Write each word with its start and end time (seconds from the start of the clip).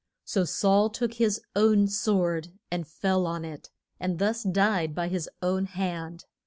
So 0.25 0.45
Saul 0.45 0.89
took 0.89 1.13
his 1.13 1.39
own 1.55 1.87
sword 1.87 2.47
and 2.71 2.87
fell 2.87 3.27
on 3.27 3.45
it, 3.45 3.69
and 3.99 4.17
thus 4.17 4.41
died 4.41 4.95
by 4.95 5.09
his 5.09 5.29
own 5.43 5.65
hand. 5.67 6.25